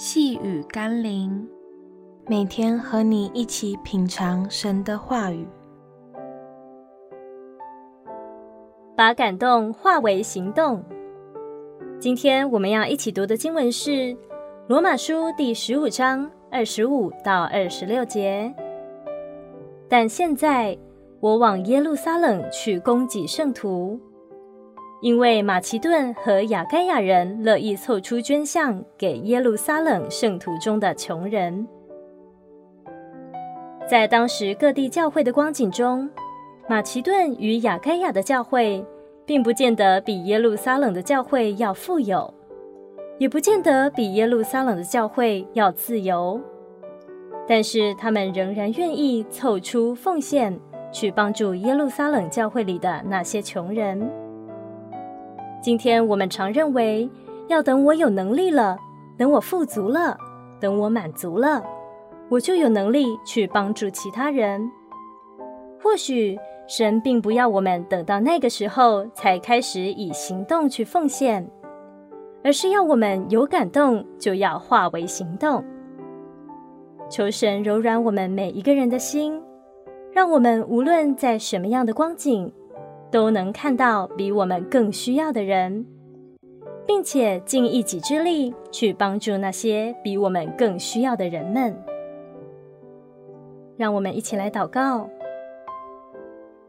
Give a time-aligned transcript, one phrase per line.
[0.00, 1.44] 细雨甘霖，
[2.28, 5.44] 每天和你一起品尝神的话语，
[8.96, 10.80] 把感动化为行动。
[11.98, 13.90] 今天我们要一起读的经文是
[14.68, 18.54] 《罗马书》第十五章二十五到二十六节。
[19.88, 20.78] 但现在
[21.18, 24.00] 我往耶路撒冷去供给圣徒。
[25.00, 31.66] 因为马其顿和亚该亚人乐意凑出捐项给耶路撒冷圣徒中的穷人，
[33.88, 36.10] 在当时各地教会的光景中，
[36.68, 38.84] 马其顿与亚该亚的教会
[39.24, 42.34] 并不见得比耶路撒冷的教会要富有，
[43.18, 46.40] 也不见得比耶路撒冷的教会要自由，
[47.46, 50.58] 但是他们仍然愿意凑出奉献
[50.90, 54.10] 去帮助耶路撒冷教会里的那些穷人。
[55.60, 57.08] 今天我们常认为，
[57.48, 58.78] 要等我有能力了，
[59.16, 60.16] 等我富足了，
[60.60, 61.62] 等我满足了，
[62.28, 64.70] 我就有能力去帮助其他人。
[65.82, 66.38] 或许
[66.68, 71.48] 神并不要我们等到那个时候才开始以行动去奉献，
[72.44, 75.64] 而是要我们有感动就要化为行动。
[77.10, 79.42] 求神柔软我们每一个人的心，
[80.12, 82.52] 让我们无论在什么样的光景，
[83.10, 85.86] 都能看到比我们更需要的人，
[86.86, 91.76] 并且尽一己之力去帮助那些比我们更需要的人们。
[93.76, 95.08] 让我们一起来祷告：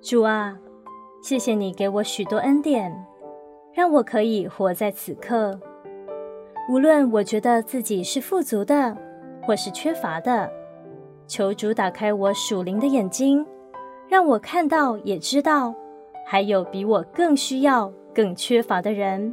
[0.00, 0.58] 主啊，
[1.22, 3.06] 谢谢你给我许多恩典，
[3.72, 5.58] 让我可以活在此刻。
[6.68, 8.96] 无论我觉得自己是富足的，
[9.42, 10.50] 或是缺乏的，
[11.28, 13.46] 求主打开我属灵的眼睛，
[14.08, 15.74] 让我看到也知道。
[16.28, 19.32] 还有比我更需要、更缺乏的人，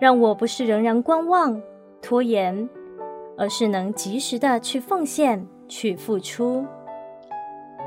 [0.00, 1.60] 让我不是仍然观望、
[2.00, 2.66] 拖延，
[3.36, 6.64] 而是能及时的去奉献、去付出。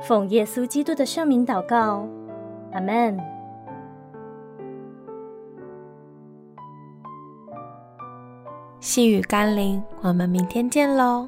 [0.04, 2.08] 奉耶稣基督的圣名祷告，
[2.72, 3.20] 阿门。
[8.80, 11.28] 细雨甘霖，我们明天见喽。